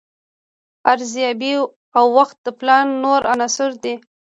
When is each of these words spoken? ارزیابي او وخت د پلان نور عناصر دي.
ارزیابي 0.91 1.53
او 1.97 2.05
وخت 2.17 2.37
د 2.43 2.47
پلان 2.59 2.85
نور 3.03 3.21
عناصر 3.33 3.71
دي. 3.83 3.95